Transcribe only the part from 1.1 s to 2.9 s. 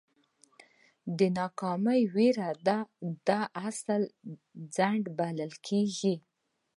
د ناکامۍ وېره ده